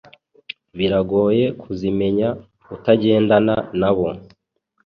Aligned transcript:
biragoye 0.77 1.45
kuzimenya 1.61 2.29
utagendana 2.75 3.55
nabo 3.79 4.07